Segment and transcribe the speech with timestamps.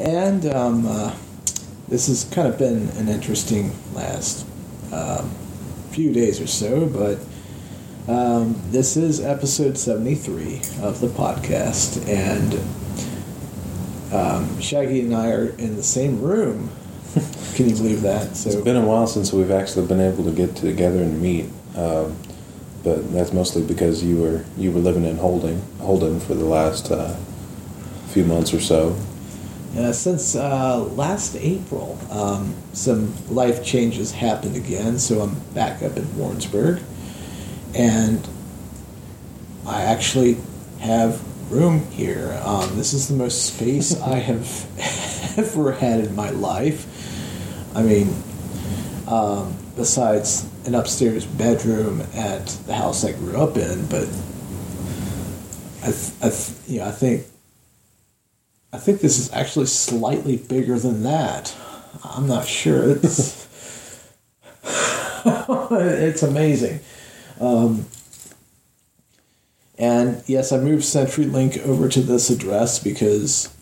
[0.00, 1.14] And um, uh,
[1.88, 4.46] this has kind of been an interesting last
[4.92, 5.30] um,
[5.90, 7.18] few days or so, but
[8.10, 12.54] um, this is episode 73 of the podcast, and
[14.14, 16.70] um, Shaggy and I are in the same room.
[17.54, 18.36] Can you believe that?
[18.36, 21.44] So it's been a while since we've actually been able to get together and meet,
[21.76, 22.16] um,
[22.82, 26.90] but that's mostly because you were you were living in Holden, Holden for the last
[26.90, 27.16] uh,
[28.08, 28.96] few months or so.
[29.76, 35.96] Uh, since uh, last April, um, some life changes happened again, so I'm back up
[35.96, 36.82] in Warrensburg,
[37.72, 38.28] and
[39.64, 40.38] I actually
[40.80, 42.40] have room here.
[42.44, 46.86] Um, this is the most space I have ever had in my life.
[47.76, 48.12] I mean,
[49.06, 54.08] um, besides an upstairs bedroom at the house I grew up in, but
[55.82, 57.29] I, th- I th- you know, I think
[58.72, 61.54] I think this is actually slightly bigger than that.
[62.04, 62.90] I'm not sure.
[62.90, 63.48] It's
[65.24, 66.80] it's amazing.
[67.40, 67.86] Um,
[69.78, 73.52] and yes, I moved CenturyLink over to this address because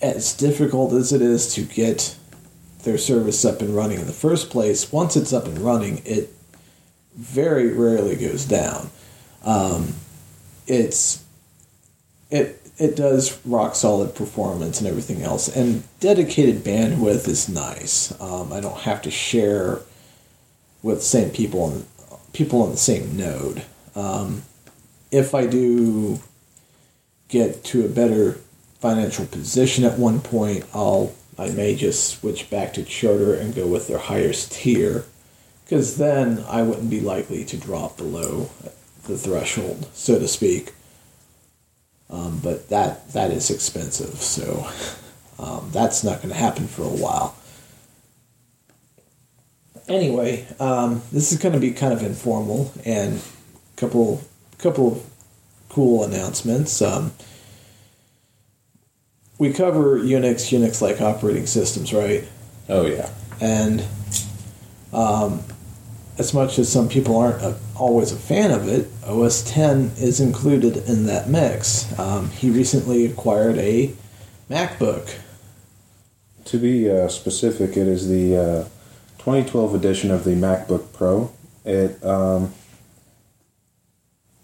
[0.00, 2.14] as difficult as it is to get
[2.84, 6.32] their service up and running in the first place, once it's up and running, it
[7.16, 8.90] very rarely goes down.
[9.44, 9.94] Um,
[10.66, 11.24] it's
[12.30, 18.18] it it does rock solid performance and everything else, and dedicated bandwidth is nice.
[18.20, 19.80] Um, I don't have to share
[20.82, 21.86] with same people on
[22.32, 23.64] people on the same node.
[23.94, 24.42] Um,
[25.10, 26.20] if I do
[27.28, 28.38] get to a better
[28.78, 33.66] financial position at one point, I'll I may just switch back to Charter and go
[33.66, 35.04] with their highest tier,
[35.64, 38.50] because then I wouldn't be likely to drop below
[39.04, 40.72] the threshold, so to speak.
[42.10, 44.66] Um, but that that is expensive, so
[45.38, 47.36] um, that's not going to happen for a while.
[49.88, 54.22] Anyway, um, this is going to be kind of informal and a couple
[54.58, 55.04] couple of
[55.68, 56.80] cool announcements.
[56.80, 57.12] Um,
[59.38, 62.24] we cover Unix, Unix like operating systems, right?
[62.68, 63.10] Oh, yeah.
[63.40, 63.84] And
[64.92, 65.42] um,
[66.18, 70.20] as much as some people aren't a, always a fan of it, OS 10 is
[70.20, 71.98] included in that mix.
[71.98, 73.94] Um, he recently acquired a
[74.50, 75.18] MacBook.
[76.46, 78.64] To be uh, specific, it is the uh,
[79.18, 81.30] 2012 edition of the MacBook Pro.
[81.64, 82.54] It um,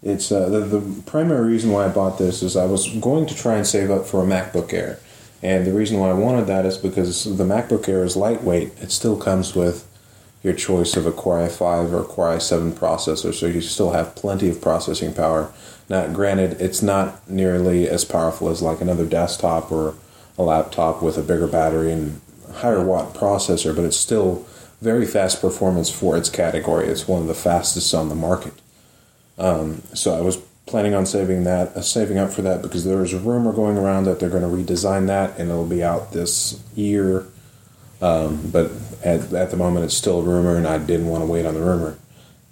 [0.03, 3.35] it's uh, the, the primary reason why I bought this is I was going to
[3.35, 4.99] try and save up for a MacBook Air,
[5.41, 8.73] and the reason why I wanted that is because the MacBook Air is lightweight.
[8.79, 9.87] It still comes with
[10.45, 14.47] your choice of a Core i5 or Core i7 processor, so you still have plenty
[14.47, 15.51] of processing power.
[15.89, 19.95] Now, granted, it's not nearly as powerful as like another desktop or
[20.37, 22.21] a laptop with a bigger battery and
[22.53, 24.45] higher watt processor, but it's still
[24.81, 26.89] very fast performance for its category.
[26.89, 28.53] It's one of the fastest on the market.
[29.39, 33.03] Um, so I was planning on saving that, uh, saving up for that because there
[33.03, 36.11] is a rumor going around that they're going to redesign that and it'll be out
[36.11, 37.25] this year.
[38.05, 38.71] Um, but
[39.03, 41.55] at, at the moment, it's still a rumor, and I didn't want to wait on
[41.55, 41.97] the rumor.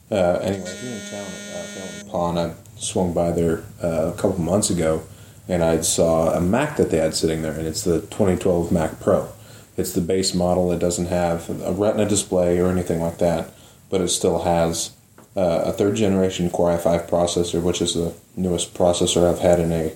[0.10, 4.40] Uh, anyway, here in town at uh, Pond, I swung by there uh, a couple
[4.40, 5.04] months ago,
[5.48, 9.00] and I saw a Mac that they had sitting there, and it's the 2012 Mac
[9.00, 9.30] Pro.
[9.78, 10.72] It's the base model.
[10.72, 13.52] It doesn't have a Retina display or anything like that,
[13.90, 14.92] but it still has
[15.36, 19.72] uh, a third generation Core i5 processor, which is the newest processor I've had in
[19.72, 19.94] a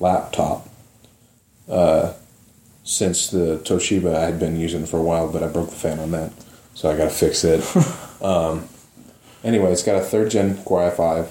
[0.00, 0.68] laptop
[1.68, 2.14] uh,
[2.90, 5.98] since the Toshiba I had been using for a while, but I broke the fan
[5.98, 6.32] on that,
[6.74, 7.64] so I got to fix it.
[8.22, 8.68] um,
[9.44, 11.28] anyway, it's got a third gen Core i5,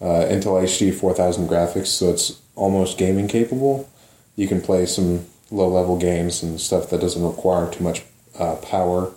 [0.00, 3.90] uh, Intel HD 4000 graphics, so it's almost gaming capable.
[4.36, 8.02] You can play some low level games and stuff that doesn't require too much
[8.38, 9.12] uh, power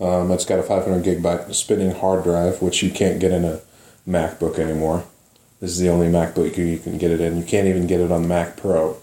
[0.00, 3.60] um, it's got a 500 gigabyte spinning hard drive, which you can't get in a
[4.06, 5.04] MacBook anymore.
[5.60, 7.36] This is the only MacBook you can get it in.
[7.36, 8.96] You can't even get it on the Mac Pro.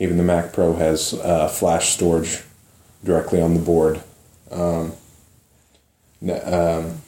[0.00, 2.42] Even the Mac Pro has uh, flash storage
[3.04, 4.02] directly on the board.
[4.50, 4.94] Um,
[6.44, 7.02] um,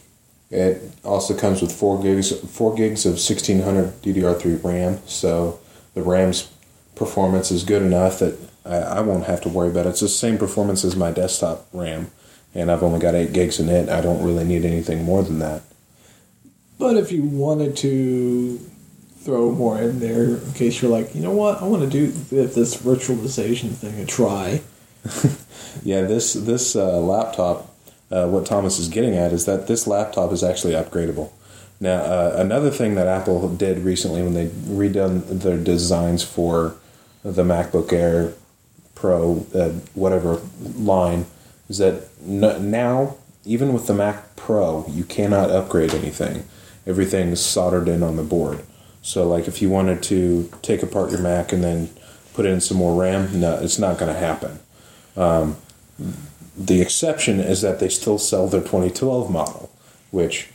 [0.51, 5.01] it also comes with four gigs, four gigs of 1600 DDR3 RAM.
[5.07, 5.59] So
[5.95, 6.49] the RAM's
[6.95, 9.91] performance is good enough that I, I won't have to worry about it.
[9.91, 12.13] It's the same performance as my desktop RAM
[12.55, 13.89] and I've only got eight gigs in it.
[13.89, 15.63] I don't really need anything more than that.
[16.79, 18.59] But if you wanted to
[19.23, 22.09] throw more in there, in case you're like, you know what, I want to do
[22.11, 24.63] this virtualization thing a try.
[25.83, 27.75] yeah, this this uh, laptop,
[28.11, 31.33] uh, what Thomas is getting at is that this laptop is actually upgradable.
[31.81, 36.77] Now, uh, another thing that Apple did recently when they redone their designs for
[37.25, 38.35] the MacBook Air
[38.95, 40.41] Pro, uh, whatever
[40.77, 41.27] line,
[41.69, 46.45] is that n- now even with the Mac Pro, you cannot upgrade anything.
[46.87, 48.65] Everything's soldered in on the board.
[49.03, 51.91] So, like, if you wanted to take apart your Mac and then
[52.35, 54.61] put in some more RAM, no, it's not going to happen.
[55.17, 55.57] Um,
[56.57, 59.71] the exception is that they still sell their 2012 model,
[60.11, 60.51] which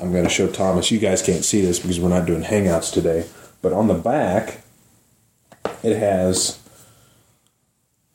[0.00, 0.90] I'm going to show Thomas.
[0.90, 3.26] You guys can't see this because we're not doing Hangouts today,
[3.60, 4.62] but on the back,
[5.82, 6.58] it has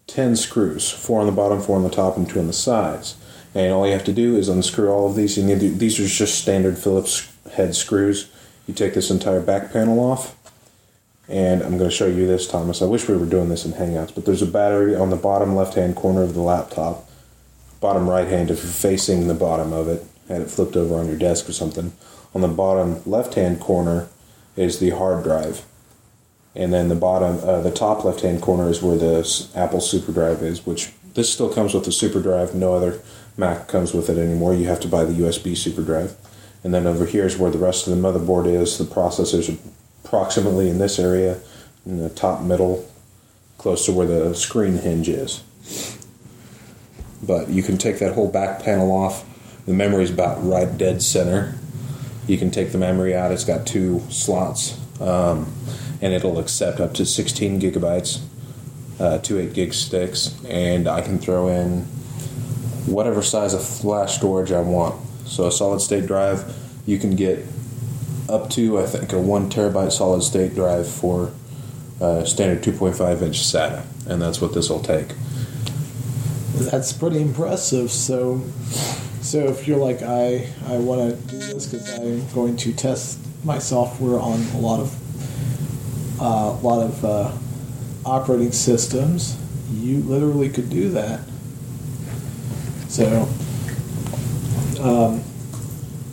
[0.08, 3.16] 10 screws four on the bottom, four on the top, and two on the sides.
[3.54, 5.36] And all you have to do is unscrew all of these.
[5.36, 8.30] These are just standard Phillips head screws.
[8.68, 10.36] You take this entire back panel off,
[11.30, 12.82] and I'm going to show you this, Thomas.
[12.82, 15.56] I wish we were doing this in Hangouts, but there's a battery on the bottom
[15.56, 17.10] left hand corner of the laptop,
[17.80, 21.08] bottom right hand if you're facing the bottom of it, had it flipped over on
[21.08, 21.94] your desk or something.
[22.36, 24.10] On the bottom left hand corner
[24.58, 25.66] is the hard drive.
[26.56, 29.20] And then the bottom, uh, the top left hand corner is where the
[29.56, 32.54] Apple SuperDrive is, which this still comes with the SuperDrive.
[32.54, 33.00] No other
[33.38, 34.54] Mac comes with it anymore.
[34.54, 36.16] You have to buy the USB SuperDrive.
[36.68, 38.78] And then over here is where the rest of the motherboard is.
[38.78, 39.58] The processor's are
[40.04, 41.40] approximately in this area,
[41.86, 42.86] in the top middle,
[43.58, 45.42] close to where the screen hinge is.
[47.26, 49.24] But you can take that whole back panel off.
[49.66, 51.56] The memory is about right dead center.
[52.28, 53.32] You can take the memory out.
[53.32, 55.50] It's got two slots, um,
[56.02, 58.20] and it'll accept up to 16 gigabytes,
[59.00, 61.84] uh, two 8 gig sticks, and I can throw in
[62.88, 65.07] whatever size of flash storage I want.
[65.28, 67.46] So a solid state drive, you can get
[68.30, 71.32] up to I think a one terabyte solid state drive for
[72.02, 75.08] uh, standard 2.5 inch SATA, and that's what this will take.
[76.56, 77.92] That's pretty impressive.
[77.92, 78.42] So,
[79.22, 83.20] so if you're like I, I want to do this because I'm going to test
[83.44, 87.32] my software on a lot of, a uh, lot of uh,
[88.06, 89.38] operating systems,
[89.72, 91.22] you literally could do that.
[92.88, 93.28] So,
[94.80, 95.24] um,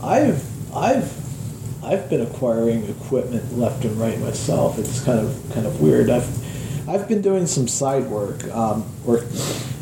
[0.03, 0.45] I've
[0.75, 4.79] I've I've been acquiring equipment left and right myself.
[4.79, 6.11] It's kind of kind of weird.
[6.11, 8.45] I've I've been doing some side work.
[8.49, 8.85] Um.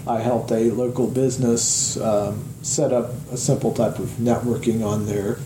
[0.07, 5.39] I helped a local business um, set up a simple type of networking on their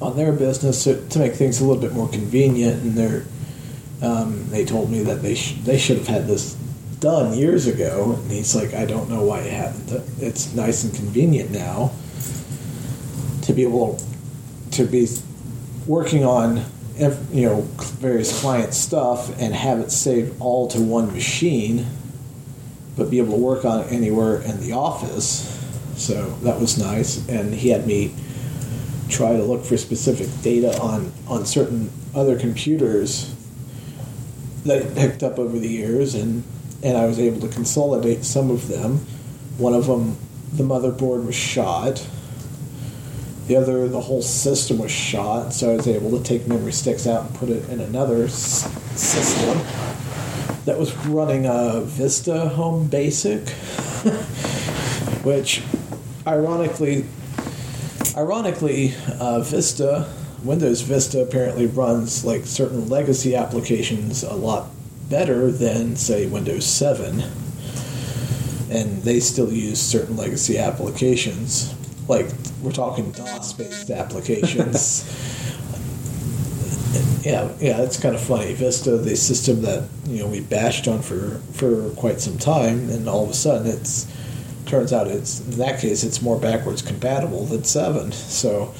[0.00, 2.82] on their business to, to make things a little bit more convenient.
[2.82, 6.54] And they um, they told me that they sh- they should have had this
[7.00, 8.18] done years ago.
[8.20, 10.04] And he's like, I don't know why it haven't.
[10.20, 11.92] It's nice and convenient now
[13.56, 13.98] be able
[14.72, 15.08] to be
[15.86, 16.62] working on
[17.32, 17.60] you know
[17.98, 21.86] various client stuff and have it saved all to one machine,
[22.96, 25.52] but be able to work on it anywhere in the office.
[25.96, 28.14] So that was nice, and he had me
[29.08, 33.34] try to look for specific data on on certain other computers
[34.64, 36.44] that I picked up over the years, and
[36.82, 38.98] and I was able to consolidate some of them.
[39.56, 40.18] One of them,
[40.52, 42.06] the motherboard was shot.
[43.46, 47.06] The other, the whole system was shot, so I was able to take memory sticks
[47.06, 48.68] out and put it in another s-
[49.00, 49.58] system
[50.64, 53.48] that was running a Vista Home Basic,
[55.22, 55.62] which,
[56.26, 57.04] ironically,
[58.16, 64.70] ironically, uh, Vista, Windows Vista apparently runs like certain legacy applications a lot
[65.08, 67.22] better than, say, Windows 7.
[68.70, 71.72] And they still use certain legacy applications.
[72.08, 72.26] Like,
[72.62, 75.04] we're talking DOS based applications.
[77.26, 78.54] yeah, yeah, it's kind of funny.
[78.54, 83.08] Vista, the system that you know we bashed on for for quite some time, and
[83.08, 84.06] all of a sudden it's
[84.66, 88.12] turns out it's in that case it's more backwards compatible than seven.
[88.12, 88.74] So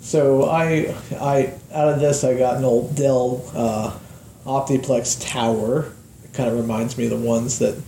[0.00, 3.98] so I I out of this I got an old Dell uh,
[4.46, 5.92] Optiplex tower.
[6.24, 7.80] It kind of reminds me of the ones that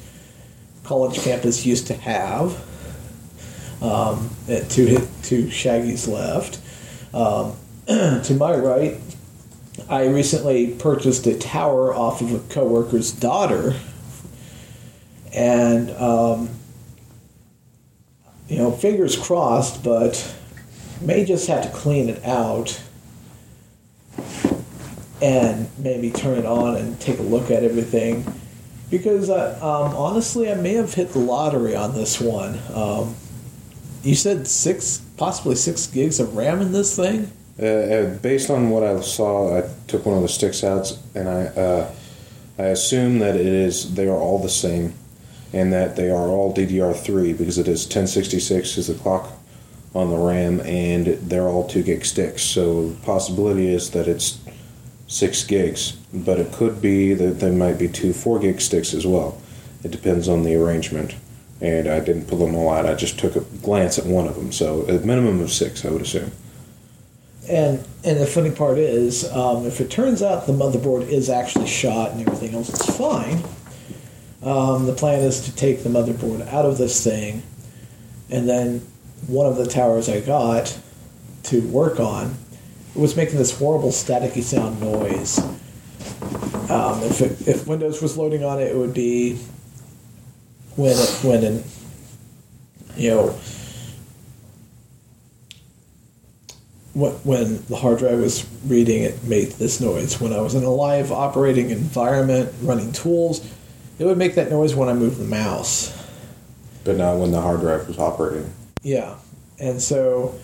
[0.82, 2.60] college campus used to have.
[3.82, 6.60] Um, at two two Shaggy's left.
[7.14, 7.56] Um,
[7.86, 8.98] to my right,
[9.88, 13.74] I recently purchased a tower off of a coworker's daughter,
[15.32, 16.50] and um,
[18.48, 20.34] you know, fingers crossed, but
[21.00, 22.82] may just have to clean it out
[25.22, 28.24] and maybe turn it on and take a look at everything.
[28.90, 32.58] Because uh, um, honestly, I may have hit the lottery on this one.
[32.74, 33.14] Um,
[34.02, 37.30] you said six, possibly six gigs of RAM in this thing.
[37.60, 41.28] Uh, uh, based on what I saw, I took one of the sticks out, and
[41.28, 41.92] I uh,
[42.58, 44.94] I assume that it is they are all the same,
[45.52, 49.32] and that they are all DDR3 because it is 1066 is the clock
[49.94, 52.42] on the RAM, and they're all two gig sticks.
[52.42, 54.38] So the possibility is that it's
[55.06, 59.06] six gigs, but it could be that there might be two four gig sticks as
[59.06, 59.40] well.
[59.82, 61.14] It depends on the arrangement.
[61.60, 62.86] And I didn't pull them all out.
[62.86, 64.50] I just took a glance at one of them.
[64.50, 66.32] So a minimum of six, I would assume.
[67.48, 71.66] And and the funny part is, um, if it turns out the motherboard is actually
[71.66, 73.42] shot and everything else is fine,
[74.42, 77.42] um, the plan is to take the motherboard out of this thing,
[78.30, 78.80] and then
[79.26, 80.78] one of the towers I got
[81.44, 82.36] to work on
[82.94, 85.38] was making this horrible staticky sound noise.
[86.70, 89.38] Um, if it, if Windows was loading on it, it would be
[90.80, 91.64] when it, when in,
[92.96, 93.38] you know
[96.94, 100.20] when the hard drive was reading, it made this noise.
[100.20, 103.46] When I was in a live operating environment running tools,
[103.98, 105.96] it would make that noise when I moved the mouse.
[106.82, 108.52] But not when the hard drive was operating.
[108.82, 109.16] Yeah,
[109.58, 110.34] and so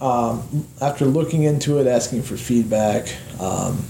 [0.00, 3.84] um, after looking into it, asking for feedback, um,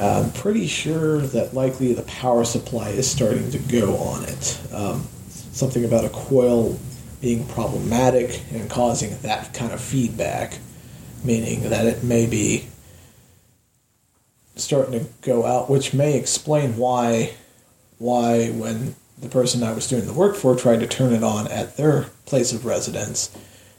[0.00, 4.60] I'm pretty sure that likely the power supply is starting to go on it.
[4.72, 6.78] Um, something about a coil
[7.20, 10.58] being problematic and causing that kind of feedback,
[11.24, 12.66] meaning that it may be
[14.56, 17.32] starting to go out, which may explain why
[17.98, 21.48] why when the person I was doing the work for tried to turn it on
[21.48, 23.34] at their place of residence,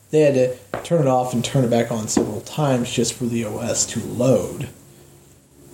[0.10, 3.26] they had to turn it off and turn it back on several times just for
[3.26, 4.70] the OS to load,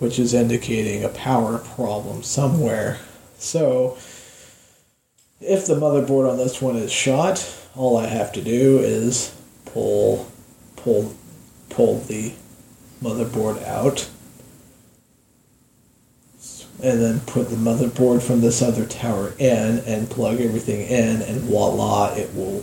[0.04, 2.98] which is indicating a power problem somewhere.
[3.38, 3.96] So,
[5.40, 9.34] if the motherboard on this one is shot, all I have to do is
[9.64, 10.30] pull
[10.76, 11.14] pull
[11.70, 12.34] pull the
[13.02, 14.10] motherboard out
[16.82, 21.40] and then put the motherboard from this other tower in and plug everything in and
[21.40, 22.62] voila it will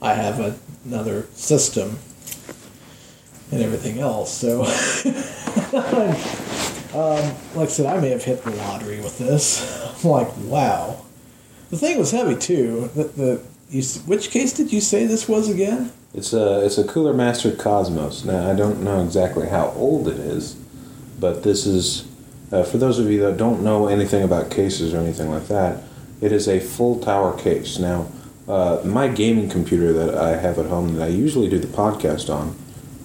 [0.00, 1.98] I have a, another system
[3.52, 4.64] and everything else so
[6.94, 9.62] um, like I said I may have hit the lottery with this
[10.04, 11.04] I'm like wow
[11.70, 15.48] the thing was heavy too the, the you, which case did you say this was
[15.48, 18.24] again It's a it's a Cooler Master Cosmos.
[18.24, 20.54] Now I don't know exactly how old it is,
[21.20, 22.08] but this is
[22.52, 25.82] uh, for those of you that don't know anything about cases or anything like that.
[26.20, 27.78] It is a full tower case.
[27.78, 28.08] Now,
[28.48, 32.28] uh, my gaming computer that I have at home that I usually do the podcast
[32.28, 32.56] on,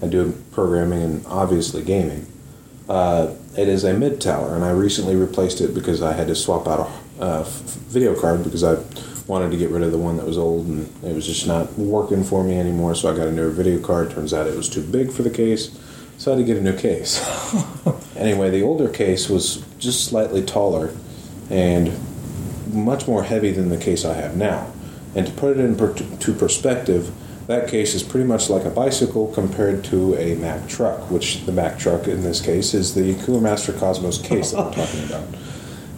[0.02, 2.26] I do programming and obviously gaming.
[2.88, 6.36] Uh, it is a mid tower, and I recently replaced it because I had to
[6.36, 7.44] swap out a uh,
[7.88, 8.78] video card because I
[9.28, 11.74] wanted to get rid of the one that was old and it was just not
[11.74, 12.94] working for me anymore.
[12.94, 14.12] So I got a newer video card.
[14.12, 15.78] Turns out it was too big for the case,
[16.18, 17.20] so I had to get a new case.
[18.16, 20.94] anyway, the older case was just slightly taller
[21.50, 21.98] and
[22.72, 24.72] much more heavy than the case I have now.
[25.16, 25.94] And to put it in per-
[26.34, 27.12] perspective,
[27.48, 31.52] that case is pretty much like a bicycle compared to a Mack truck, which the
[31.52, 35.28] Mack truck in this case is the Cooler Master Cosmos case that I'm talking about.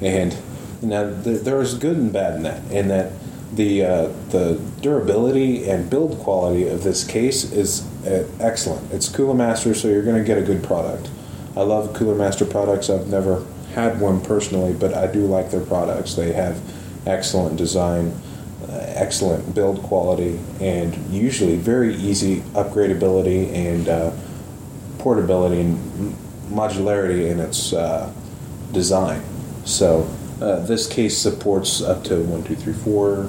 [0.01, 0.35] And
[0.81, 3.13] now there, there is good and bad in that, in that
[3.53, 8.91] the uh, the durability and build quality of this case is uh, excellent.
[8.91, 11.09] It's Cooler Master, so you're going to get a good product.
[11.55, 12.89] I love Cooler Master products.
[12.89, 16.13] I've never had one personally, but I do like their products.
[16.13, 16.59] They have
[17.07, 18.13] excellent design,
[18.97, 24.11] excellent build quality, and usually very easy upgradability and uh,
[24.99, 26.15] portability and
[26.49, 28.11] modularity in its uh,
[28.71, 29.21] design.
[29.65, 30.09] So
[30.41, 33.27] uh, this case supports up to one, two, three, four,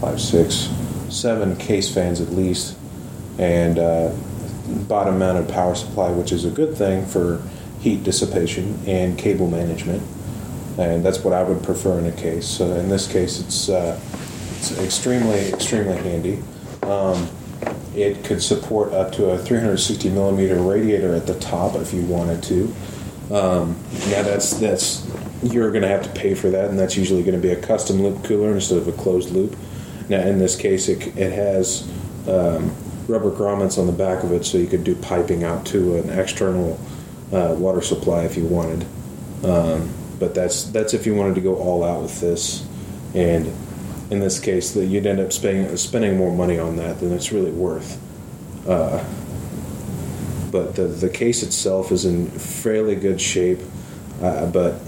[0.00, 0.70] five, six,
[1.08, 2.76] seven case fans at least,
[3.38, 4.12] and uh,
[4.88, 7.42] bottom mounted power supply, which is a good thing for
[7.80, 10.02] heat dissipation and cable management.
[10.78, 12.46] And that's what I would prefer in a case.
[12.48, 14.00] So in this case, it's uh,
[14.70, 16.42] it's extremely extremely handy.
[16.82, 17.28] Um,
[17.94, 22.42] it could support up to a 360 millimeter radiator at the top if you wanted
[22.44, 22.74] to.
[23.30, 23.76] Um,
[24.10, 25.06] now that's that's
[25.42, 27.60] you're going to have to pay for that, and that's usually going to be a
[27.60, 29.56] custom loop cooler instead of a closed loop.
[30.08, 31.88] Now in this case, it, it has
[32.28, 32.74] um,
[33.06, 36.10] rubber grommets on the back of it, so you could do piping out to an
[36.10, 36.80] external
[37.32, 38.86] uh, water supply if you wanted.
[39.44, 42.66] Um, but that's that's if you wanted to go all out with this,
[43.14, 43.52] and
[44.10, 47.32] in this case, that you'd end up spending spending more money on that than it's
[47.32, 48.00] really worth.
[48.68, 49.04] Uh,
[50.50, 53.60] but the the case itself is in fairly good shape,
[54.22, 54.80] uh, but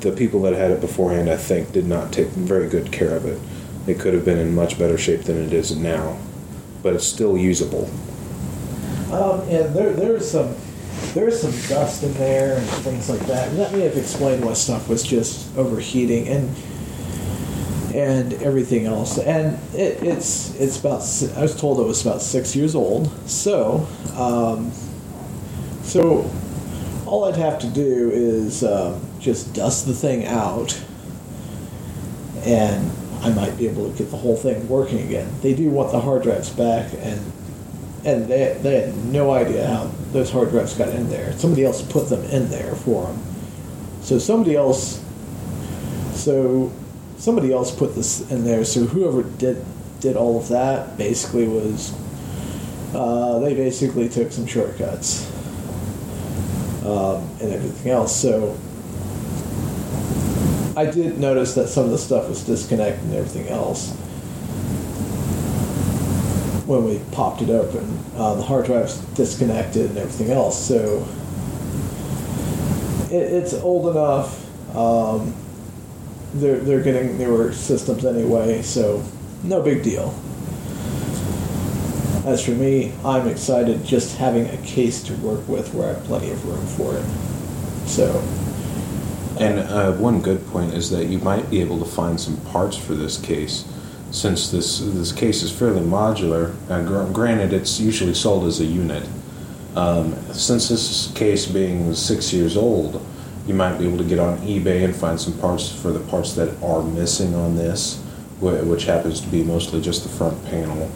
[0.00, 3.24] the people that had it beforehand, I think, did not take very good care of
[3.24, 3.40] it.
[3.86, 6.18] It could have been in much better shape than it is now,
[6.82, 7.88] but it's still usable.
[9.12, 10.56] Um, and there, there's some
[11.14, 13.48] there's some dust in there and things like that.
[13.48, 16.54] And that may have explained why stuff was just overheating and
[17.96, 19.18] and everything else.
[19.18, 21.02] And it, it's it's about
[21.38, 23.10] I was told it was about six years old.
[23.28, 24.72] So um,
[25.84, 26.30] So
[27.06, 30.80] all I'd have to do is um, just dust the thing out,
[32.44, 32.90] and
[33.22, 35.30] I might be able to get the whole thing working again.
[35.42, 37.32] They do want the hard drives back, and
[38.04, 41.32] and they, they had no idea how those hard drives got in there.
[41.34, 43.22] Somebody else put them in there for them.
[44.02, 45.04] So somebody else,
[46.14, 46.72] so
[47.18, 48.64] somebody else put this in there.
[48.64, 49.64] So whoever did
[50.00, 51.94] did all of that basically was
[52.94, 55.30] uh, they basically took some shortcuts
[56.84, 58.14] um, and everything else.
[58.14, 58.56] So
[60.76, 63.92] I did notice that some of the stuff was disconnected and everything else
[66.66, 67.98] when we popped it open.
[68.16, 70.62] Uh, the hard drive's disconnected and everything else.
[70.62, 71.06] So
[73.10, 74.44] it, it's old enough.
[74.76, 75.34] Um,
[76.40, 79.02] they're, they're getting newer systems anyway, so
[79.42, 80.14] no big deal.
[82.24, 86.04] As for me, I'm excited just having a case to work with where I have
[86.04, 87.04] plenty of room for it.
[87.88, 88.20] So.
[89.38, 92.76] And uh, one good point is that you might be able to find some parts
[92.76, 93.64] for this case,
[94.10, 96.54] since this this case is fairly modular.
[96.70, 99.06] Uh, gr- granted, it's usually sold as a unit.
[99.76, 103.04] Um, since this case being six years old,
[103.46, 106.34] you might be able to get on eBay and find some parts for the parts
[106.34, 108.02] that are missing on this,
[108.40, 110.90] which happens to be mostly just the front panel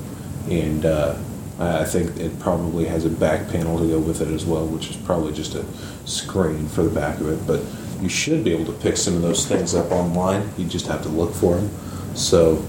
[0.49, 1.17] and uh,
[1.59, 4.89] I think it probably has a back panel to go with it as well, which
[4.89, 5.65] is probably just a
[6.07, 7.47] screen for the back of it.
[7.47, 7.61] But
[8.03, 10.51] you should be able to pick some of those things up online.
[10.57, 11.71] You just have to look for them.
[12.17, 12.65] So,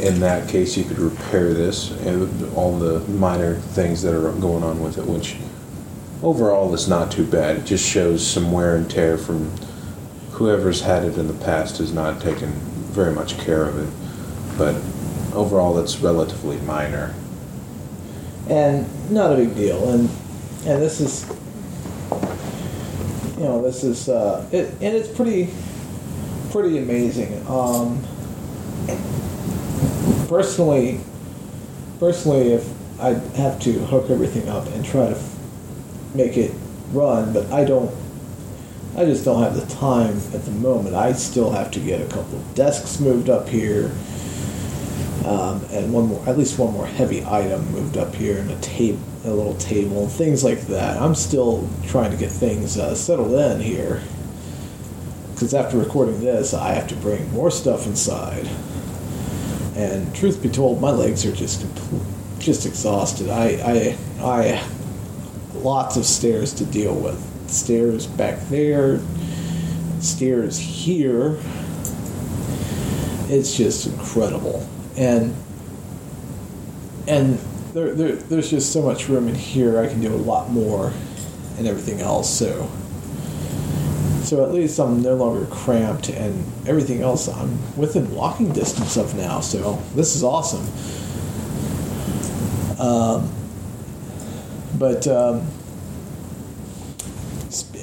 [0.00, 4.64] in that case, you could repair this and all the minor things that are going
[4.64, 5.36] on with it, which
[6.22, 7.56] overall is not too bad.
[7.58, 9.50] It just shows some wear and tear from
[10.32, 12.50] whoever's had it in the past has not taken
[12.92, 14.58] very much care of it.
[14.58, 14.76] But
[15.36, 17.14] overall, it's relatively minor.
[18.48, 19.90] and not a big deal.
[19.90, 20.08] And
[20.66, 21.26] and this is,
[23.36, 25.50] you know, this is uh, it, and it's pretty
[26.50, 27.44] pretty amazing.
[27.48, 28.02] Um,
[30.28, 31.00] personally,
[31.98, 32.68] personally, if
[33.00, 35.14] I have to hook everything up and try to
[36.14, 36.52] make it
[36.92, 37.94] run, but I don't.
[38.94, 40.94] I just don't have the time at the moment.
[40.94, 43.90] I still have to get a couple desks moved up here
[45.24, 48.58] um, and one more, at least one more heavy item moved up here, and a
[48.60, 51.00] table, a little table, and things like that.
[51.00, 54.02] I'm still trying to get things uh, settled in here,
[55.32, 58.48] because after recording this, I have to bring more stuff inside.
[59.76, 61.66] And truth be told, my legs are just
[62.38, 63.30] just exhausted.
[63.30, 64.68] I, I, I,
[65.64, 67.50] lots of stairs to deal with.
[67.50, 69.00] Stairs back there,
[70.00, 71.38] stairs here.
[73.28, 75.34] It's just incredible and
[77.08, 77.38] and
[77.74, 79.80] there, there, there's just so much room in here.
[79.80, 80.92] I can do a lot more,
[81.56, 82.30] and everything else.
[82.30, 82.70] So,
[84.22, 89.16] so at least I'm no longer cramped, and everything else I'm within walking distance of
[89.16, 89.40] now.
[89.40, 90.66] So this is awesome.
[92.78, 93.30] Um,
[94.82, 95.46] but um,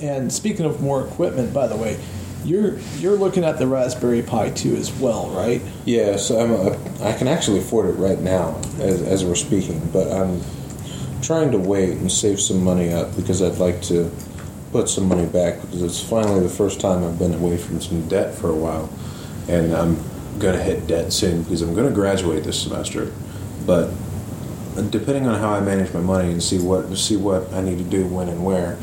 [0.01, 1.97] and speaking of more equipment, by the way,
[2.43, 5.62] you're you're looking at the Raspberry Pi 2 as well, right?
[5.85, 9.79] Yeah, so I'm a, I can actually afford it right now as, as we're speaking,
[9.93, 10.41] but I'm
[11.21, 14.12] trying to wait and save some money up because I'd like to
[14.73, 18.09] put some money back because it's finally the first time I've been away from some
[18.09, 18.89] debt for a while,
[19.47, 20.03] and I'm
[20.38, 23.09] gonna hit debt soon because I'm gonna graduate this semester,
[23.65, 23.89] but
[24.81, 27.83] depending on how I manage my money and see what see what I need to
[27.83, 28.77] do when and where.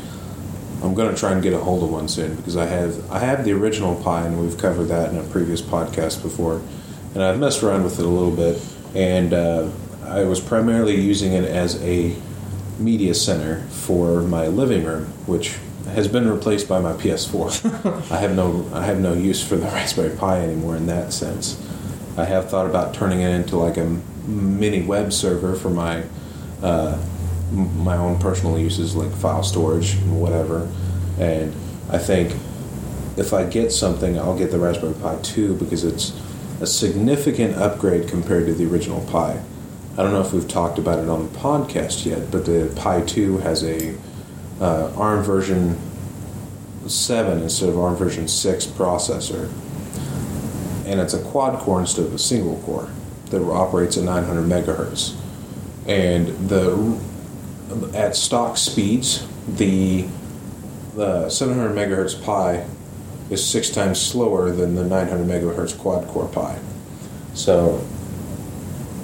[0.83, 3.19] I'm going to try and get a hold of one soon because I have I
[3.19, 6.61] have the original Pi and we've covered that in a previous podcast before,
[7.13, 8.61] and I've messed around with it a little bit,
[8.93, 9.69] and uh,
[10.03, 12.15] I was primarily using it as a
[12.79, 15.57] media center for my living room, which
[15.87, 18.11] has been replaced by my PS4.
[18.11, 21.61] I have no I have no use for the Raspberry Pi anymore in that sense.
[22.17, 26.03] I have thought about turning it into like a mini web server for my
[26.61, 27.01] uh,
[27.51, 30.69] my own personal uses like file storage and whatever.
[31.17, 31.53] And
[31.89, 32.33] I think
[33.15, 36.19] if I get something, I'll get the Raspberry Pi 2 because it's
[36.59, 39.41] a significant upgrade compared to the original Pi.
[39.93, 43.01] I don't know if we've talked about it on the podcast yet, but the Pi
[43.01, 43.95] 2 has a
[44.59, 45.79] uh, ARM version
[46.85, 49.51] 7 instead of ARM version 6 processor.
[50.85, 52.89] And it's a quad core instead of a single core
[53.29, 55.15] that operates at 900 megahertz.
[55.87, 56.99] And the
[57.93, 60.07] at stock speeds, the
[60.95, 62.65] the 700 megahertz Pi
[63.29, 66.57] is six times slower than the 900 megahertz quad core Pi.
[67.33, 67.85] So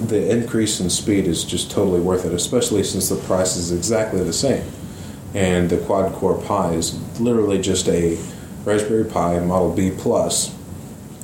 [0.02, 4.24] the increase in speed is just totally worth it, especially since the price is exactly
[4.24, 4.64] the same.
[5.34, 8.18] and the quad core Pi is literally just a
[8.66, 10.56] Raspberry Pi Model B Plus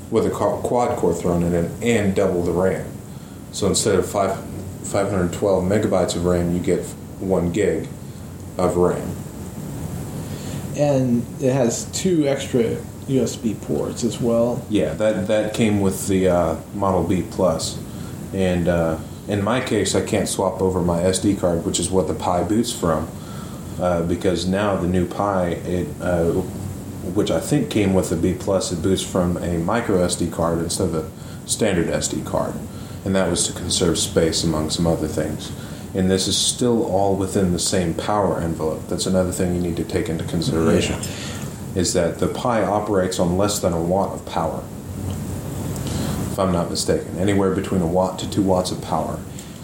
[0.10, 2.89] with a quad core thrown in it and double the RAM.
[3.52, 4.38] So instead of five,
[4.84, 6.86] 512 megabytes of RAM, you get
[7.20, 7.88] one gig
[8.58, 9.16] of RAM.
[10.78, 14.64] And it has two extra USB ports as well.
[14.70, 17.78] Yeah, that that came with the uh, Model B Plus,
[18.34, 22.08] and uh, in my case, I can't swap over my SD card, which is what
[22.08, 23.10] the Pi boots from,
[23.80, 26.32] uh, because now the new Pi, it, uh,
[27.14, 30.60] which I think came with the B Plus, it boots from a micro SD card
[30.60, 32.54] instead of a standard SD card,
[33.06, 35.52] and that was to conserve space among some other things.
[35.96, 38.88] And this is still all within the same power envelope.
[38.88, 41.02] That's another thing you need to take into consideration.
[41.02, 41.30] Yeah
[41.76, 44.64] is that the Pi operates on less than a watt of power.
[46.32, 49.20] If I'm not mistaken, anywhere between a watt to two watts of power.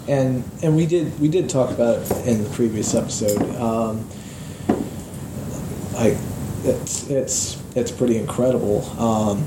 [0.08, 3.42] And and we did we did talk about it in the previous episode.
[3.56, 4.08] Um,
[5.96, 6.16] I
[6.62, 8.82] it's it's it's pretty incredible.
[9.00, 9.46] Um,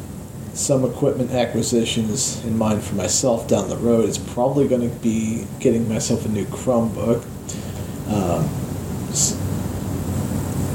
[0.59, 5.47] some equipment acquisitions in mind for myself down the road is probably going to be
[5.61, 7.23] getting myself a new Chromebook.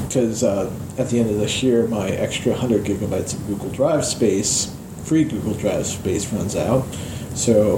[0.07, 3.69] Because um, uh, at the end of this year, my extra 100 gigabytes of Google
[3.69, 6.83] Drive space, free Google Drive space, runs out.
[7.35, 7.77] So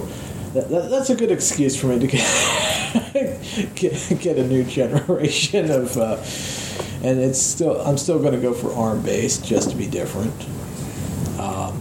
[0.54, 5.70] that, that, that's a good excuse for me to get get, get, a new generation
[5.70, 5.98] of.
[5.98, 6.24] Uh,
[7.04, 10.34] and it's still I'm still going to go for ARM based just to be different.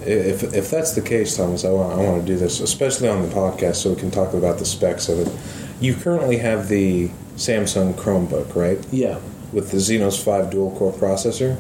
[0.07, 3.23] If, if that's the case, Thomas, I want, I want to do this, especially on
[3.23, 5.33] the podcast, so we can talk about the specs of it.
[5.81, 8.79] You currently have the Samsung Chromebook, right?
[8.93, 9.19] Yeah
[9.53, 11.57] with the Exynos 5 dual core processor.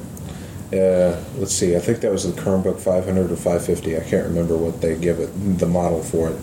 [0.72, 3.96] Uh, let's see, I think that was the Chromebook 500 or 550.
[3.96, 6.40] I can't remember what they give it, the model for it.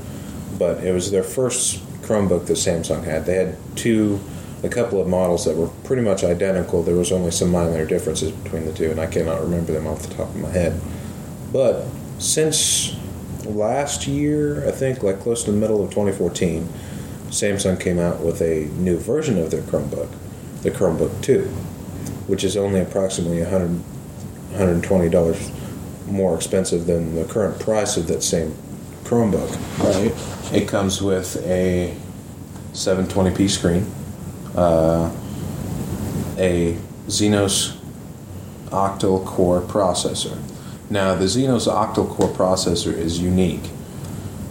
[0.57, 3.25] But it was their first Chromebook that Samsung had.
[3.25, 4.19] They had two,
[4.63, 6.83] a couple of models that were pretty much identical.
[6.83, 10.07] There was only some minor differences between the two, and I cannot remember them off
[10.07, 10.79] the top of my head.
[11.53, 11.85] But
[12.17, 12.95] since
[13.45, 16.67] last year, I think, like close to the middle of 2014,
[17.29, 20.09] Samsung came out with a new version of their Chromebook
[20.63, 21.41] the Chromebook 2,
[22.27, 23.83] which is only approximately 100
[24.53, 28.55] $120 more expensive than the current price of that same
[29.03, 29.49] Chromebook.
[29.79, 30.53] Right.
[30.53, 31.95] It comes with a
[32.73, 33.91] 720p screen,
[34.55, 35.11] uh,
[36.37, 37.77] a Exynos
[38.67, 40.37] octal core processor.
[40.93, 43.71] Now, the Exynos octal core processor is unique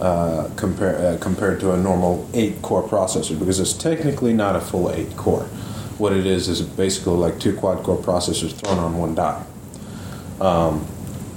[0.01, 4.59] uh, compare, uh, compared to a normal 8 core processor because it's technically not a
[4.59, 5.43] full 8 core
[5.97, 9.45] what it is is basically like two quad core processors thrown on one die.
[10.41, 10.85] Um,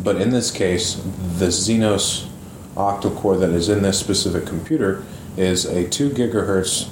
[0.03, 0.95] but in this case,
[1.39, 2.27] the Exynos
[2.75, 5.05] octal core that is in this specific computer
[5.37, 6.89] is a 2 gigahertz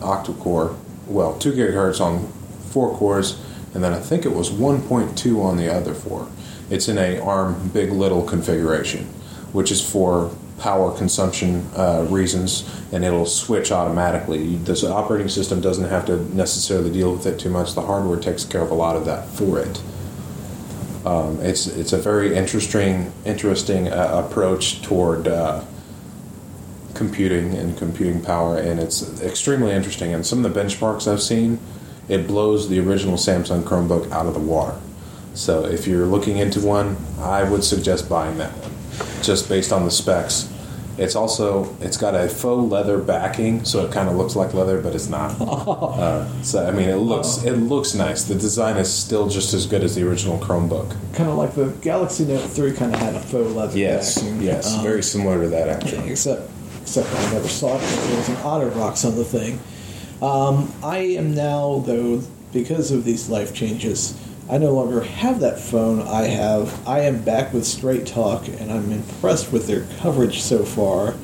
[0.00, 0.74] octal core,
[1.06, 2.26] well, 2 gigahertz on
[2.70, 3.40] four cores,
[3.72, 6.28] and then I think it was 1.2 on the other four.
[6.70, 9.04] It's in a ARM big.LITTLE configuration,
[9.52, 14.56] which is for power consumption uh, reasons, and it'll switch automatically.
[14.56, 17.74] This operating system doesn't have to necessarily deal with it too much.
[17.74, 19.82] The hardware takes care of a lot of that for it.
[21.04, 25.64] Um, it's it's a very interesting interesting uh, approach toward uh,
[26.94, 30.14] computing and computing power, and it's extremely interesting.
[30.14, 31.58] And some of the benchmarks I've seen,
[32.08, 34.78] it blows the original Samsung Chromebook out of the water.
[35.34, 38.72] So if you're looking into one, I would suggest buying that one,
[39.22, 40.52] just based on the specs
[40.98, 44.80] it's also it's got a faux leather backing, so it kind of looks like leather,
[44.80, 45.40] but it's not.
[45.40, 48.24] uh, so I mean, it looks it looks nice.
[48.24, 50.90] The design is still just as good as the original Chromebook.
[51.14, 54.42] Kind of like the Galaxy Note three kind of had a faux leather yes, backing.
[54.42, 56.10] Yes, um, very similar to that actually.
[56.10, 56.50] Except
[56.82, 57.80] except I never saw it.
[57.80, 59.60] There was an OtterBox on the thing.
[60.20, 64.18] Um, I am now though because of these life changes
[64.50, 66.00] I no longer have that phone.
[66.00, 66.86] I have.
[66.86, 71.14] I am back with Straight Talk, and I'm impressed with their coverage so far.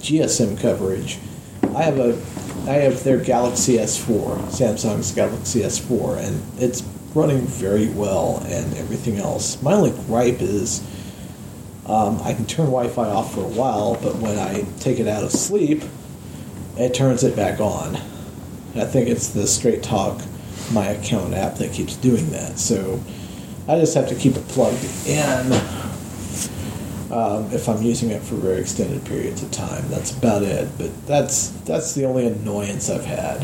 [0.00, 1.18] GSM coverage.
[1.74, 2.18] I have a.
[2.68, 6.82] I have their Galaxy S4, Samsung's Galaxy S4, and it's
[7.14, 9.62] running very well and everything else.
[9.62, 10.82] My only gripe is
[11.86, 15.24] um, I can turn Wi-Fi off for a while, but when I take it out
[15.24, 15.82] of sleep,
[16.76, 17.96] it turns it back on.
[18.76, 20.20] I think it's the Straight Talk
[20.72, 22.58] my account app that keeps doing that.
[22.58, 23.00] So
[23.68, 25.52] I just have to keep it plugged in
[27.10, 29.88] um, if I'm using it for very extended periods of time.
[29.88, 30.68] That's about it.
[30.78, 33.42] But that's that's the only annoyance I've had.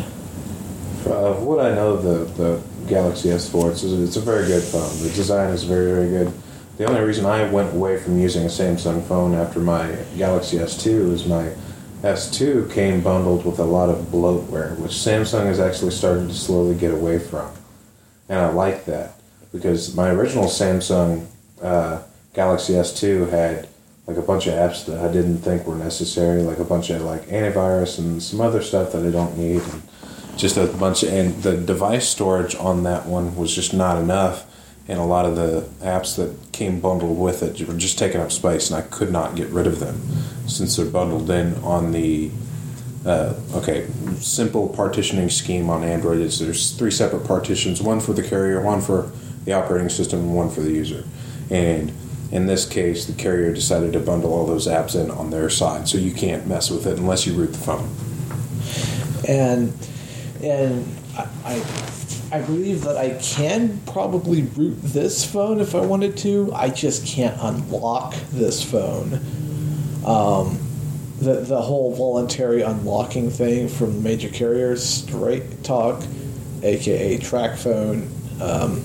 [1.06, 4.90] Uh, what I know, the the Galaxy S4, it's, it's a very good phone.
[5.02, 6.32] The design is very very good.
[6.76, 11.12] The only reason I went away from using a Samsung phone after my Galaxy S2
[11.12, 11.52] is my
[12.04, 16.74] S2 came bundled with a lot of bloatware, which Samsung is actually starting to slowly
[16.74, 17.50] get away from.
[18.28, 19.14] and I like that
[19.52, 21.26] because my original Samsung
[21.62, 22.02] uh,
[22.34, 23.68] Galaxy S2 had
[24.06, 27.00] like a bunch of apps that I didn't think were necessary, like a bunch of
[27.00, 29.82] like antivirus and some other stuff that I don't need, and
[30.36, 34.44] just a bunch of and the device storage on that one was just not enough,
[34.86, 38.30] and a lot of the apps that came bundled with it were just taking up
[38.30, 40.00] space, and I could not get rid of them
[40.46, 42.30] since they're bundled in on the
[43.06, 43.86] uh, okay,
[44.18, 48.80] simple partitioning scheme on Android is there's three separate partitions, one for the carrier, one
[48.80, 49.12] for
[49.44, 51.04] the operating system, and one for the user.
[51.50, 51.92] And
[52.32, 55.86] in this case, the carrier decided to bundle all those apps in on their side,
[55.86, 57.90] so you can't mess with it unless you root the phone.
[59.28, 59.72] And
[60.42, 61.54] and I, I,
[62.34, 66.52] I believe that I can probably root this phone if I wanted to.
[66.52, 69.20] I just can't unlock this phone.
[70.04, 70.58] Um,
[71.20, 76.02] the the whole voluntary unlocking thing from major carriers, Straight Talk,
[76.64, 78.08] aka TracFone,
[78.40, 78.82] um,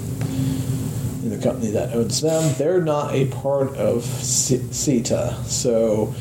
[1.27, 5.43] the company that owns them, they're not a part of CTIA.
[5.45, 6.13] So,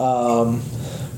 [0.00, 0.60] um,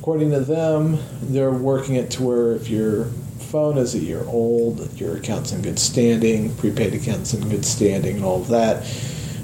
[0.00, 3.08] according to them, they're working it to where if your
[3.46, 8.16] phone is a year old, your account's in good standing, prepaid account's in good standing,
[8.16, 8.84] and all of that,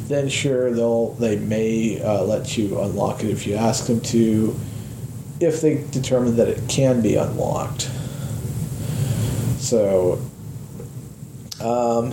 [0.08, 4.58] then sure they'll they may uh, let you unlock it if you ask them to
[5.40, 7.90] if they determine that it can be unlocked.
[9.58, 10.20] So,
[11.60, 12.10] um,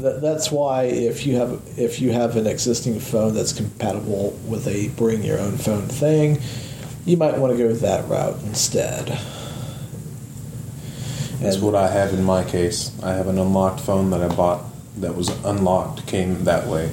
[0.00, 4.66] th- that's why if you have if you have an existing phone that's compatible with
[4.66, 6.40] a bring your own phone thing,
[7.04, 9.18] you might want to go that route instead.
[11.44, 12.90] That's what I have in my case.
[13.02, 14.64] I have an unlocked phone that I bought
[14.96, 16.90] that was unlocked, came that way.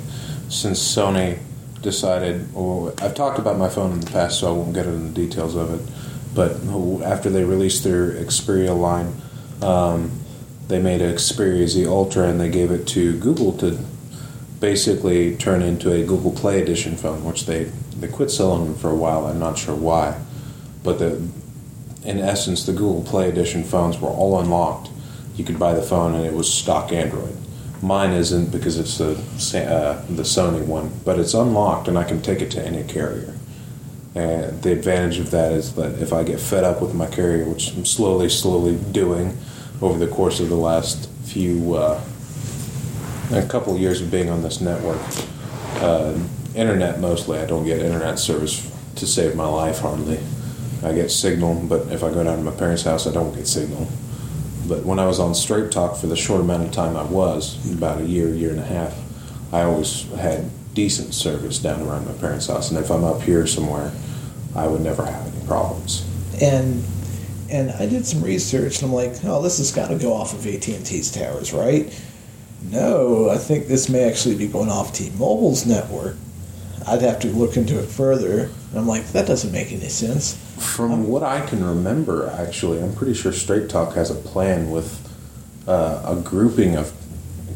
[0.50, 1.40] Since Sony
[1.82, 5.08] decided, or I've talked about my phone in the past, so I won't get into
[5.08, 5.94] the details of it.
[6.34, 6.58] But
[7.04, 9.14] after they released their Xperia line,
[9.62, 10.12] um,
[10.68, 13.78] they made an Xperia Z Ultra and they gave it to Google to
[14.60, 17.66] basically turn into a Google Play Edition phone, which they,
[18.00, 19.26] they quit selling them for a while.
[19.26, 20.20] I'm not sure why.
[20.84, 21.28] But the,
[22.04, 24.90] in essence, the Google Play Edition phones were all unlocked.
[25.36, 27.38] You could buy the phone and it was stock Android.
[27.82, 32.22] Mine isn't because it's the uh, the Sony one, but it's unlocked and I can
[32.22, 33.34] take it to any carrier.
[34.14, 37.46] And the advantage of that is that if I get fed up with my carrier,
[37.46, 39.38] which I'm slowly, slowly doing
[39.82, 42.02] over the course of the last few, uh,
[43.32, 45.02] a couple of years of being on this network,
[45.82, 46.18] uh,
[46.54, 47.40] internet mostly.
[47.40, 50.20] I don't get internet service to save my life hardly.
[50.84, 53.48] I get signal, but if I go down to my parents' house, I don't get
[53.48, 53.88] signal.
[54.68, 57.58] But when I was on Straight Talk for the short amount of time I was,
[57.72, 58.98] about a year, year and a half,
[59.54, 62.72] I always had decent service down around my parents' house.
[62.72, 63.92] And if I'm up here somewhere,
[64.56, 66.06] I would never have any problems.
[66.42, 66.84] And
[67.52, 70.34] and I did some research, and I'm like, oh, this has got to go off
[70.34, 71.94] of AT&T's towers, right?
[72.70, 76.16] No, I think this may actually be going off T-Mobile's network.
[76.88, 78.44] I'd have to look into it further.
[78.44, 80.40] And I'm like, that doesn't make any sense.
[80.62, 84.70] From um, what I can remember, actually, I'm pretty sure Straight Talk has a plan
[84.70, 85.00] with
[85.68, 86.94] uh, a grouping of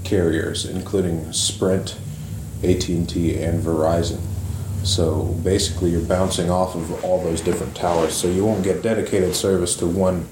[0.03, 1.97] carriers, including Sprint,
[2.63, 4.19] AT&T, and Verizon.
[4.83, 8.15] So basically, you're bouncing off of all those different towers.
[8.15, 10.27] So you won't get dedicated service to one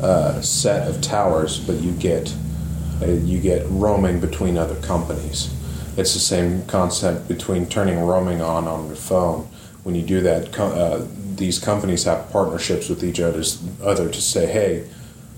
[0.00, 2.34] uh, set of towers, but you get
[3.02, 5.52] uh, you get roaming between other companies.
[5.96, 9.48] It's the same concept between turning roaming on on your phone.
[9.82, 11.06] When you do that, uh,
[11.40, 14.86] these companies have partnerships with each other's other to say, hey,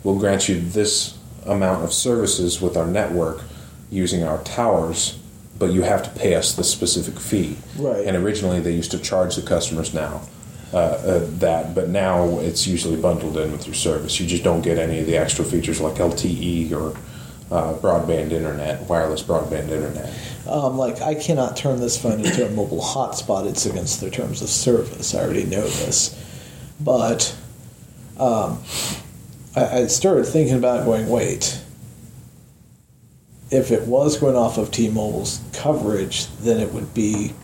[0.02, 3.40] we'll grant you this amount of services with our network
[3.88, 5.18] using our towers,
[5.58, 7.56] but you have to pay us the specific fee.
[7.78, 8.04] Right.
[8.04, 10.22] And originally they used to charge the customers now.
[10.74, 14.18] Uh, uh, that, but now it's usually bundled in with your service.
[14.18, 16.96] You just don't get any of the extra features like LTE or
[17.52, 20.12] uh, broadband internet, wireless broadband internet.
[20.46, 23.46] Um, like I cannot turn this phone into a mobile hotspot.
[23.46, 25.14] It's against their terms of service.
[25.14, 26.18] I already know this,
[26.80, 27.36] but
[28.18, 28.62] um,
[29.54, 31.08] I, I started thinking about going.
[31.08, 31.60] Wait,
[33.50, 37.34] if it was going off of T-Mobile's coverage, then it would be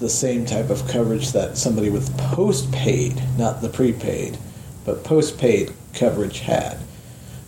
[0.00, 4.36] the same type of coverage that somebody with postpaid, not the prepaid,
[4.84, 6.78] but postpaid coverage had.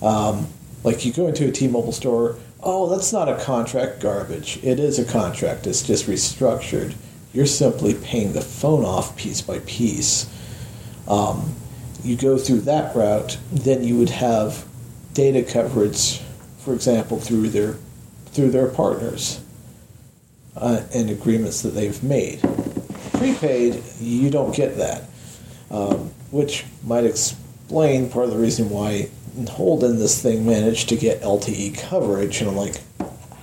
[0.01, 0.49] Um,
[0.87, 4.59] like you go into a T-Mobile store, oh, that's not a contract, garbage.
[4.62, 5.66] It is a contract.
[5.66, 6.94] It's just restructured.
[7.33, 10.31] You're simply paying the phone off piece by piece.
[11.09, 11.57] Um,
[12.05, 14.64] you go through that route, then you would have
[15.12, 16.20] data coverage,
[16.59, 17.77] for example, through their
[18.27, 19.40] through their partners
[20.57, 22.40] uh, and agreements that they've made.
[23.14, 25.05] Prepaid, you don't get that,
[25.70, 29.09] um, which might explain part of the reason why
[29.49, 32.77] Holden, this thing managed to get LTE coverage, and I'm like,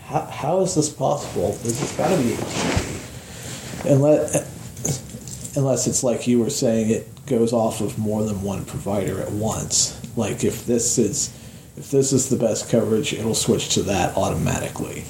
[0.06, 1.53] how, how is this possible?
[1.63, 3.89] This has got to be.
[3.89, 9.21] Unless, unless it's like you were saying, it goes off of more than one provider
[9.21, 9.99] at once.
[10.17, 11.34] Like if this is
[11.75, 15.06] if this is the best coverage, it'll switch to that automatically.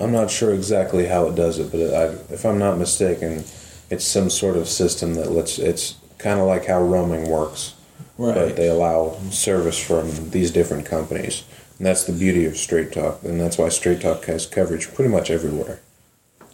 [0.00, 3.44] I'm not sure exactly how it does it, but I, if I'm not mistaken,
[3.90, 5.58] it's some sort of system that lets.
[5.58, 7.74] It's kind of like how roaming works,
[8.20, 8.34] Right.
[8.34, 11.44] but they allow service from these different companies,
[11.78, 15.10] and that's the beauty of Straight Talk, and that's why Straight Talk has coverage pretty
[15.10, 15.80] much everywhere.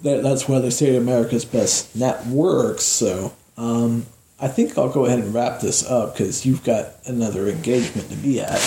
[0.03, 2.85] that, that's why they say America's best networks.
[2.85, 4.07] So um,
[4.39, 8.17] I think I'll go ahead and wrap this up because you've got another engagement to
[8.17, 8.61] be at.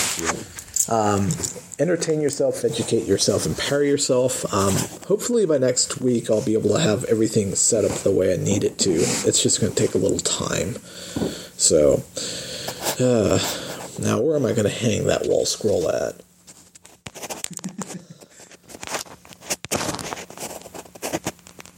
[0.90, 1.30] Um,
[1.78, 4.52] entertain yourself, educate yourself, empower yourself.
[4.52, 4.74] Um,
[5.08, 8.38] hopefully by next week I'll be able to have everything set up the way I
[8.38, 8.92] need it to.
[8.92, 10.78] It's just going to take a little time.
[11.58, 12.04] So
[13.00, 13.40] uh,
[14.00, 16.16] now where am I going to hang that wall scroll at?